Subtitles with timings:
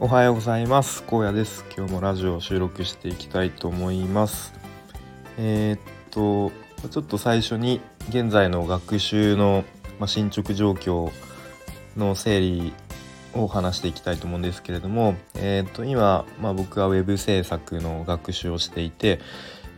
[0.00, 1.02] おはようございます。
[1.08, 1.64] 荒野です。
[1.76, 4.52] 今日もラジオを収録していきたいと思います。
[5.36, 5.80] えー、っ
[6.12, 6.52] と
[6.88, 9.64] ちょっと最初に現在の学習の、
[10.06, 11.10] 進捗状況
[11.96, 12.72] の整理
[13.34, 19.18] を話していきたいと思うんですけれども、えー、っと今、まあ、僕は web 制作の学習をしていて、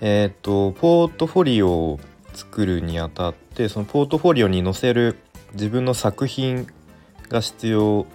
[0.00, 2.00] えー、っとポートフォリオを
[2.34, 5.16] 作るにあたってそのポートフォリオに載せる
[5.52, 6.66] 自分の作品
[7.28, 8.06] が必要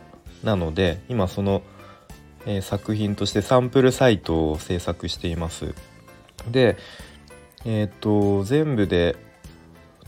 [0.43, 1.61] なので今その、
[2.45, 5.73] えー、作品としてサンプルサイトを制作しています。
[6.49, 6.77] で
[7.65, 9.15] えっ、と全部で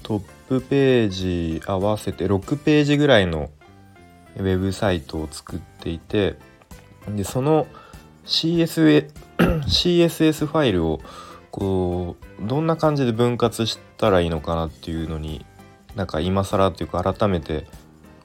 [0.04, 3.50] トップページ合わせて6ページぐらいの
[4.38, 6.36] ウェブサイトを作っていて
[7.08, 7.68] でその
[8.26, 11.02] CSS, CSS ファイルを
[11.52, 15.46] こうどんな感じで分割したらいいのかなっていうのに
[15.96, 17.66] なんか今更っていうか改めて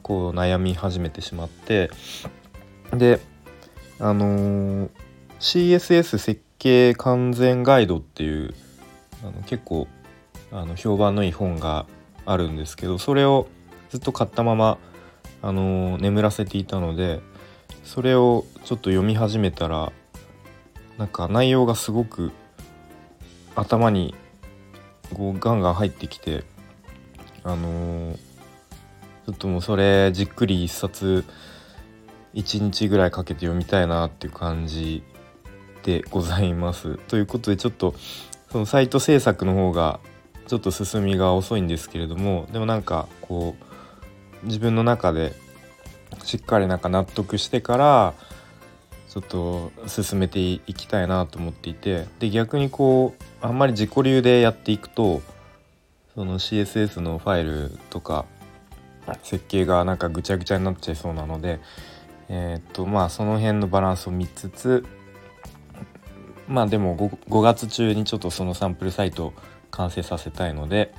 [0.02, 1.90] こう悩み始めてしまって
[2.92, 3.20] で
[4.02, 4.90] あのー、
[5.40, 8.54] CSS 設計完全ガイドっていう
[9.22, 9.88] あの結構
[10.50, 11.84] あの評判のいい本が
[12.24, 13.46] あるんですけどそれを
[13.90, 14.78] ずっと買ったまま、
[15.42, 17.20] あのー、眠らせていたので
[17.84, 19.92] それをちょっと読み始めたら
[20.96, 22.32] なんか内容がすごく
[23.54, 24.14] 頭に
[25.12, 26.44] こうガンガン入ってきて
[27.44, 31.24] あのー、ちょっともうそれじっくり一冊
[32.34, 35.02] 1日ぐらいかけて読みたいなっていう感じ
[35.82, 36.96] でございます。
[37.08, 37.94] ということでちょっと
[38.50, 40.00] そのサイト制作の方が
[40.46, 43.54] ちょっと進みが遅いんですけれどもでもなんかこ
[44.42, 45.34] う自分の中で
[46.24, 48.14] しっかりなんか納得してから
[49.08, 55.22] ちょっと進めていきたいなと思っていてで逆にこうあんまり自己流でやっていくと
[56.14, 58.24] その CSS のファイルとか
[59.22, 61.60] 設計がなんかぐちゃぐちゃになっちゃいそうなので
[62.32, 64.86] え、っとまあその辺のバランスを見つつ
[66.46, 69.32] まあでも 5, 5月中にちょっとそのサンプルサイトを
[69.70, 70.94] 完成させたいので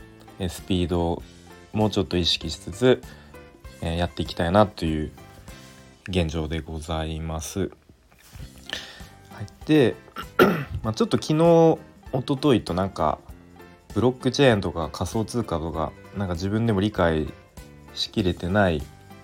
[0.49, 1.23] スピードを
[1.73, 3.01] もうちょっと意識しつつ、
[3.81, 5.11] えやっていきたいなという
[6.09, 7.59] 現状でございます。
[7.59, 7.71] はい、
[9.65, 9.95] で、
[10.83, 11.79] まあ、ちょっと昨日
[12.13, 13.19] 一昨日となんか
[13.93, 17.31] ブロックチェーンとか仮想通貨とかなんか自分でも理解
[17.93, 18.81] しきれてない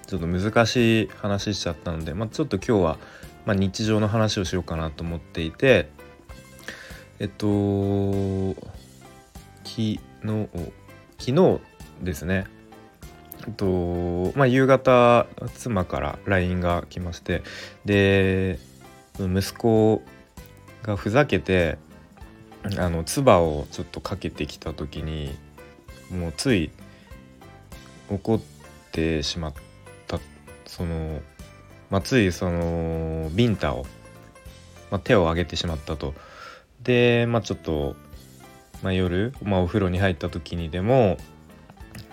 [0.08, 2.98] ちょっと難しい話しちゃったので、まあ、ちょっと今日は、
[3.46, 5.90] まあ、日常の話をしようかなと思っていて
[7.20, 8.56] えっと
[9.64, 10.00] 昨日
[11.20, 11.60] 昨日
[12.02, 12.46] ですね。
[13.48, 15.26] えっとまあ夕方
[15.56, 17.44] 妻から LINE が来まして
[17.86, 18.60] で
[19.20, 20.04] 息子
[20.84, 21.78] がふざけて
[22.78, 25.36] あの唾をちょっとかけてきた時に
[26.12, 26.72] もうつい
[28.10, 28.42] 怒っ
[28.92, 29.67] てしまった
[30.68, 31.22] その、
[31.90, 33.86] まあ、ついそのビンタを、
[34.92, 36.14] まあ、手を挙げてしまったと。
[36.82, 37.96] でまあちょっと、
[38.84, 41.18] まあ、夜、まあ、お風呂に入った時にでも、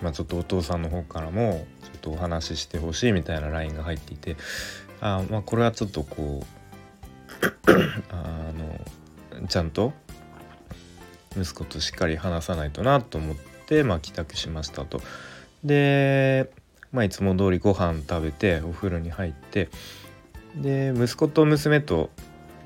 [0.01, 4.35] まあ、ちょっとお父さんの方からもちょっとお話ししてほしいみたいな LINE が入っていて
[5.01, 7.71] あまあこれはちょっとこう
[8.11, 8.51] あ
[9.37, 9.93] のちゃんと
[11.37, 13.35] 息子としっかり話さないとなと思っ
[13.67, 15.01] て、まあ、帰宅しましたと。
[15.63, 16.49] で、
[16.95, 19.69] まあ、いつも通りご飯食べてお風呂に入って
[20.55, 22.09] で息子と娘と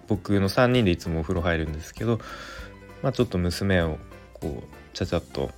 [0.07, 2.19] 僕の3人でいつもお風呂入るんですけど、
[3.01, 3.97] まあ、ちょっと娘を
[4.35, 5.49] こうちゃちゃっと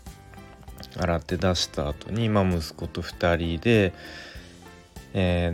[0.98, 3.94] 洗って出した後に、まあ、息子と2人で、
[5.14, 5.54] え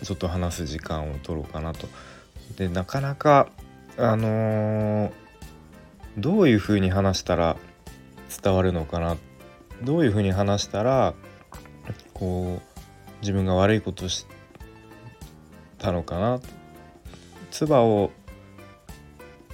[0.00, 1.88] ー、ちょっと話す時間を取ろうかなと。
[2.56, 3.48] でなかなか
[3.96, 5.12] あのー、
[6.18, 7.56] どういうふうに話したら
[8.42, 9.16] 伝わるのかな
[9.82, 11.14] どういうふうに話したら
[12.14, 14.26] こう自分が悪いことし
[15.78, 16.40] たのかな。
[17.50, 18.10] 唾を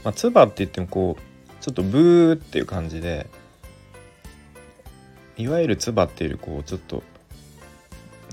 [0.04, 3.26] まあ唾って言ってもこうちょっとブーっていう感じで
[5.36, 7.02] いわゆる唾っていうこうちょっと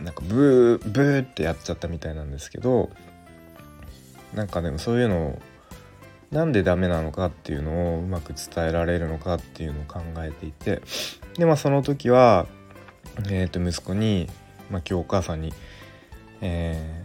[0.04, 2.90] なんかブーブーってやっちゃったみたいなんですけど
[4.34, 5.42] なんかでもそういうのを
[6.32, 10.82] なんでダメなのかっていうのをうまく伝えられるのかっていうのを考えていて
[11.38, 12.46] でまあその時は、
[13.30, 14.28] えー、と息子に、
[14.70, 15.54] まあ、今日お母さんに、
[16.42, 17.04] え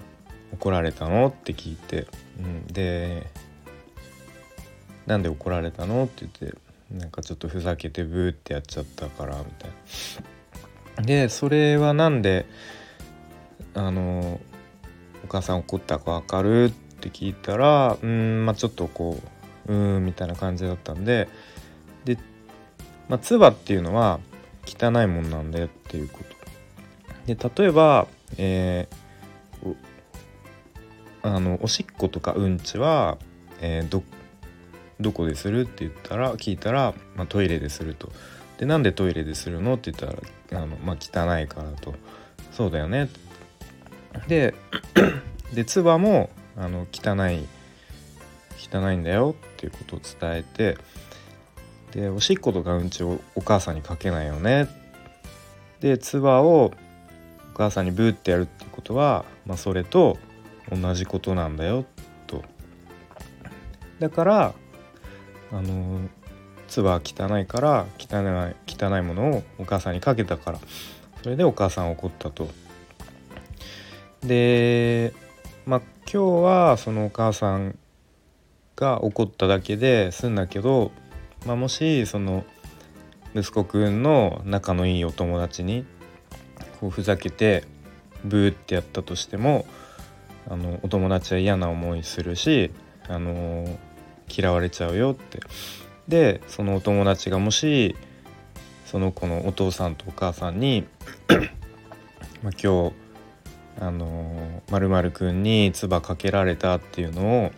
[0.51, 2.07] ー、怒られたの?」って聞いて
[2.39, 3.27] うん、で
[5.07, 6.59] 「なんで怒られたの?」って言って
[6.93, 9.71] なんかちょっとふざけてブーってやっちゃったからみたい
[10.97, 11.03] な。
[11.05, 12.47] でそれはなんで
[13.75, 14.41] あの
[15.25, 16.65] お母さん怒ったか分かる？
[16.67, 16.71] っ
[17.03, 19.19] て聞いたらうんまあちょっとこ
[19.67, 21.29] ううーんみたいな感じだったんで
[22.05, 22.19] で
[23.09, 24.21] まあ唾っていうのは
[24.79, 26.21] 汚いもんなんだよっていうこ
[27.27, 27.35] と。
[27.35, 28.07] で例えば、
[28.37, 29.01] えー
[31.23, 33.19] あのおしっことかうんちは、
[33.61, 34.03] えー、ど
[35.01, 38.11] どこでするって言ったら聞いたら、まあ、トイレですると。
[38.59, 40.15] でなんでトイレでするのって言った
[40.55, 41.95] らあの、まあ、汚いからと。
[42.53, 43.09] そうだよね。
[44.29, 44.55] で
[45.55, 47.47] で唾もあの汚い
[48.59, 50.77] 汚いんだよっていうことを伝えて
[51.93, 54.69] でおしっことかうんちをお母さんにかけないよね
[55.81, 56.73] で唾を
[57.55, 60.19] お母さんにブーってやるってことは、まあ、それと
[60.71, 61.85] 同じことなんだよ
[62.27, 62.45] と
[63.99, 64.55] だから
[65.53, 66.01] あの
[66.69, 70.59] 唾は汚いから汚い汚いものをお母さんにかけたから
[71.23, 72.49] それでお母さん怒ったと。
[74.23, 75.13] で
[75.67, 75.81] まあ
[76.13, 77.79] 今日はそのお母さん
[78.77, 80.91] が怒っただけで済んだけど、
[81.47, 82.45] まあ、もしその
[83.35, 85.85] 息子くんの仲のいいお友達に
[86.81, 87.65] こうふざけて
[88.25, 89.65] ブーってやったとしても
[90.49, 92.73] あのお友達は嫌な思いするし、
[93.09, 93.79] あの
[94.29, 95.41] 嫌われちゃうよって。
[96.09, 97.95] でそのお友達がもし
[98.85, 100.85] その子のお父さんとお母さんに
[102.43, 102.93] まあ今日
[103.79, 107.53] あのまるくんに唾かけられたっていうのを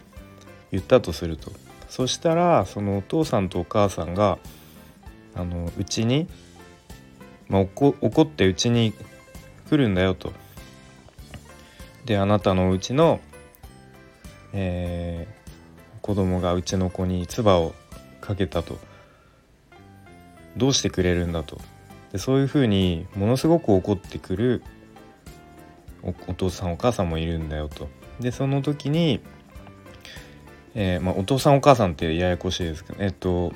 [0.70, 1.50] 言ったとすると。
[1.92, 4.38] そしたらそのお父さんとお母さんが
[5.34, 6.26] あのうちに、
[7.50, 8.94] まあ、怒ってうちに
[9.68, 10.32] 来るんだよと。
[12.06, 13.20] であなたのうちの、
[14.54, 17.74] えー、子供がうちの子に唾を
[18.22, 18.78] かけたと
[20.56, 21.60] どうしてくれるんだと
[22.10, 24.62] でそういうふうにものすごく怒ってくる
[26.02, 27.90] お父さんお母さんもいるんだよと。
[28.18, 29.20] でその時に、
[30.74, 33.52] えー、まあ、お父さんお母さんってややこしいですけど、えっと、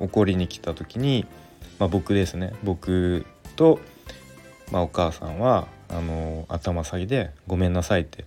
[0.00, 1.26] 怒りに来た時に、
[1.78, 3.24] まあ、僕ですね僕
[3.54, 3.78] と、
[4.72, 8.24] まあ、お母さんはあの頭下げで「ごめんなさい」って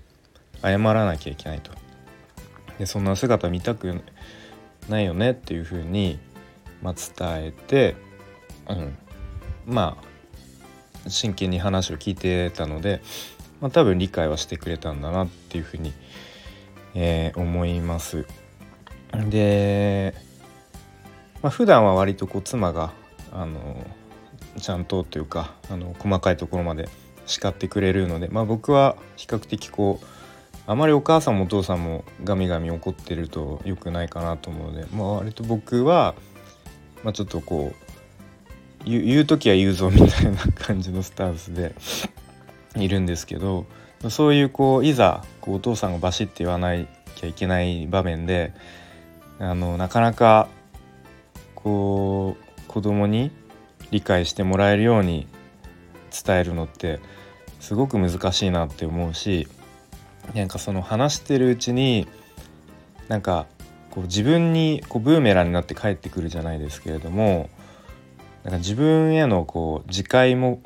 [0.62, 1.71] 謝らなきゃいけないと。
[2.77, 4.01] でそんな姿見たく
[4.88, 6.18] ないよねっていうふうに、
[6.81, 7.97] まあ、伝えて、
[8.69, 8.97] うん、
[9.65, 9.97] ま
[11.06, 13.01] あ真剣に話を聞いてたので
[13.62, 16.29] まあ、多分理解はしてくれたんだなっていうふうに思います、
[16.95, 18.25] えー、思います。
[19.30, 20.13] で、
[21.41, 22.91] まあ、普段は割とこう妻が
[23.31, 23.86] あの
[24.59, 26.89] ちゃんとというかあの細かいところまで
[27.25, 30.06] 叱ってくれるので、まあ、僕は比較的こう
[30.68, 36.15] あまりお母さんもお父さんもガミガミ怒ってると良くないかなと思うので、まあ、割と僕は、
[37.03, 37.89] まあ、ちょっとこう
[38.85, 41.75] 言う時は言うぞみたいな感じのスタンスで
[42.75, 43.65] いるんですけど
[44.07, 46.74] そういうこういざこうお父さんがバシッて言わな
[47.16, 48.54] きゃいけない場面で
[49.40, 50.48] あのなかなか
[51.56, 53.31] こう子供に
[53.92, 55.28] 理解してもらえるように
[56.25, 57.00] 伝えるのって
[57.60, 59.48] すごく難しいなって思うし
[60.34, 62.07] なんかその話してるうちに
[63.07, 63.48] なんか
[63.92, 67.50] こう自分にこうブーメランになって帰ってくるじゃないですけれども
[68.44, 70.62] なんか自分へのこう自戒も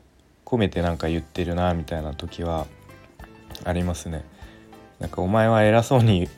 [0.45, 2.68] 込めてなんか言ってるなみたいな時は
[3.63, 4.23] ありますね。
[5.00, 6.29] なんかお前は偉そうに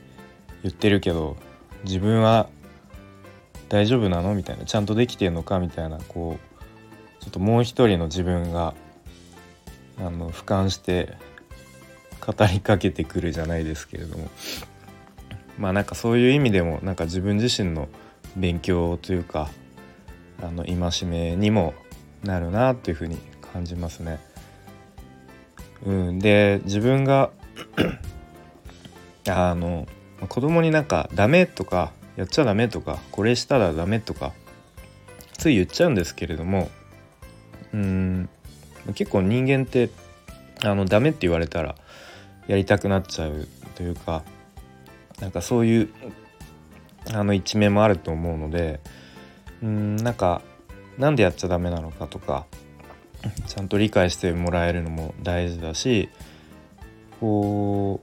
[0.64, 1.38] 言ってるけど
[1.84, 2.50] 自分は
[3.70, 8.74] 大丈夫なのみたいなちゃんとできてんのかみたいなこうちょっともう一人の自分が
[10.00, 11.14] あの俯瞰して
[12.26, 14.30] 語りかけてくるじゃないですけれども
[15.58, 17.88] まあなんかそういう意味でもなんか自分自身の
[18.36, 19.50] 勉強というか
[20.42, 21.74] あの戒めにも
[22.24, 23.18] なるなっていうふうに
[23.54, 24.20] 感じますね。
[25.84, 27.32] うん、で自分が
[29.28, 29.88] あの
[30.30, 34.34] 子供になんか「ダメ」とか「やっちゃダメ」とか「これしたらダメ」とか
[35.34, 36.70] つい言っちゃうんですけれども
[37.74, 38.30] うん。
[38.94, 39.90] 結構人間って
[40.64, 41.76] あのダメって言われたら
[42.48, 44.24] やりたくなっちゃうというか
[45.20, 45.90] なんかそういう
[47.14, 48.80] あの一面もあると思うので
[49.64, 50.42] うんなんか
[50.98, 52.46] なんでやっちゃダメなのかとか
[53.48, 56.10] ちゃんと理解してもらえるのも大事だし
[57.20, 58.02] こ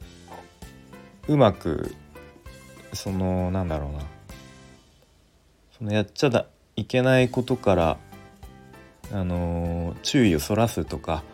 [1.28, 1.94] ううまく
[2.92, 4.00] そのなんだろうな。
[5.82, 7.98] そのやっちゃだいけないことから
[9.12, 11.24] あの注意をそらすとか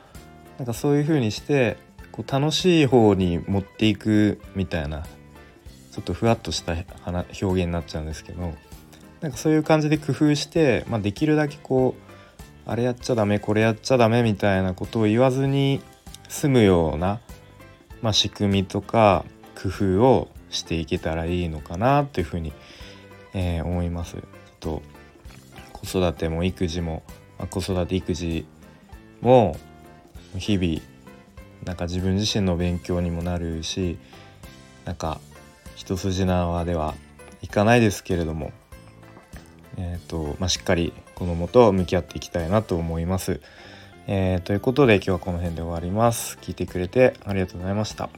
[0.59, 1.77] なんかそういう風にして
[2.13, 5.03] こう楽しい方に持っていくみたいな
[5.93, 8.55] ちょっとふわっとした表現になっちゃうんですけど
[9.21, 12.08] なんかそういう感じで工夫して、まあ、できるだけこう
[12.69, 15.81] あれやっちゃダメこれやっちゃダメみたいなことを言わずに
[16.29, 17.19] 済むような、
[18.03, 22.53] まあ、仕組みとか工夫をしていけたらいいのかなというふうに、
[23.33, 24.19] えー、思います。
[24.61, 24.83] と
[25.73, 27.03] 子育ても育児も、
[27.39, 28.47] まあ、子育て育児
[29.23, 29.57] も
[30.37, 30.83] 日々
[31.65, 33.97] なんか自分自身の勉強にもなるし
[34.85, 35.21] なんか
[35.75, 36.95] 一筋縄では
[37.41, 38.53] いかないですけれども
[39.79, 43.41] えーとまあ、しっかり子どもと向き合っていきたいなと思います。
[44.09, 46.37] えー、ということで今日はこの辺で終わります。
[46.41, 48.11] 聞いてくれてありがとうございました。